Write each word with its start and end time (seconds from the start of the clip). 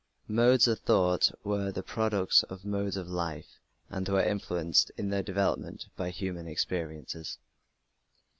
Modes 0.27 0.67
of 0.67 0.79
thought 0.79 1.29
were 1.43 1.71
the 1.71 1.83
products 1.83 2.41
of 2.41 2.65
modes 2.65 2.97
of 2.97 3.07
life 3.07 3.59
and 3.87 4.09
were 4.09 4.23
influenced 4.23 4.89
in 4.97 5.11
their 5.11 5.21
development 5.21 5.89
by 5.95 6.09
human 6.09 6.47
experiences. 6.47 7.37